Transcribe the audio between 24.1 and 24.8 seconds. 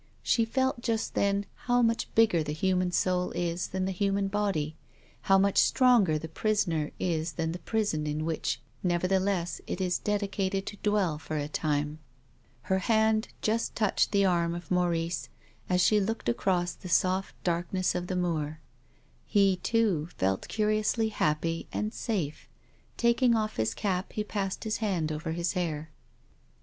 he passed his